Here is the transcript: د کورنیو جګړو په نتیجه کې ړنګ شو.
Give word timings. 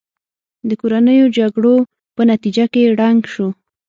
د 0.69 0.69
کورنیو 0.81 1.25
جګړو 1.37 1.75
په 2.15 2.21
نتیجه 2.31 2.65
کې 2.73 2.91
ړنګ 2.99 3.21
شو. 3.33 3.47